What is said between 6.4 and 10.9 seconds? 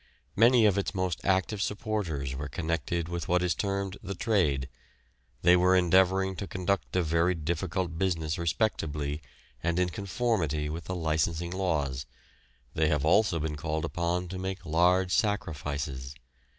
conduct a very difficult business respectably, and in conformity with